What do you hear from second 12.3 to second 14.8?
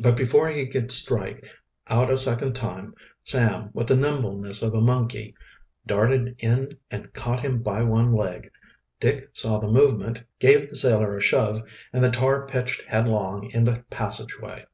pitched headlong in the passageway.